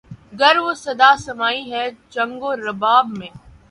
گر 0.39 0.55
وہ 0.63 0.73
صدا 0.85 1.11
سمائی 1.25 1.63
ہے 1.71 1.85
چنگ 2.13 2.43
و 2.43 2.51
رباب 2.65 3.05
میں 3.17 3.31